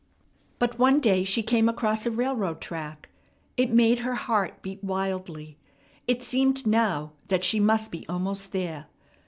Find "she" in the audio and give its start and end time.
1.23-1.43, 7.43-7.59